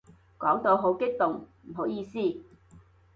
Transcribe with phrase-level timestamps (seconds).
[0.39, 2.17] 講到好激動，唔好意思